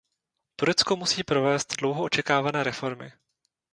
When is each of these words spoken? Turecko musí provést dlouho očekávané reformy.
Turecko 0.55 0.95
musí 0.95 1.23
provést 1.23 1.75
dlouho 1.77 2.03
očekávané 2.03 2.63
reformy. 2.63 3.11